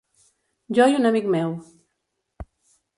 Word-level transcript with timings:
Jo 0.79 0.87
i 0.93 0.97
un 1.01 1.11
amic 1.11 1.29
meu. 1.37 1.55